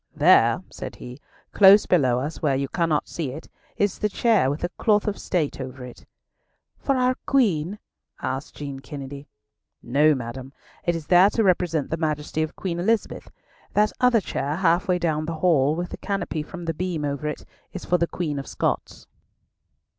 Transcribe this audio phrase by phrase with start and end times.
[0.15, 1.21] "There," said he,
[1.53, 5.19] "close below us, where you cannot see it, is the chair with a cloth of
[5.19, 6.07] state over it."
[6.79, 7.77] "For our Queen?"
[8.19, 9.27] asked Jean Kennedy.
[9.83, 10.53] "No, madam.
[10.85, 13.29] It is there to represent the Majesty of Queen Elizabeth.
[13.73, 17.27] That other chair, half way down the hall, with the canopy from the beam over
[17.27, 19.05] it, is for the Queen of Scots."